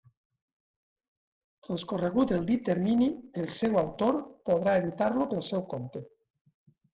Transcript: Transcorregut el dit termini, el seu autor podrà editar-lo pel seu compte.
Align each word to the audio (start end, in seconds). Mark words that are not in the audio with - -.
Transcorregut 1.67 2.33
el 2.37 2.47
dit 2.47 2.63
termini, 2.69 3.09
el 3.43 3.51
seu 3.59 3.77
autor 3.83 4.17
podrà 4.51 4.75
editar-lo 4.81 5.29
pel 5.35 5.45
seu 5.51 5.63
compte. 5.77 6.05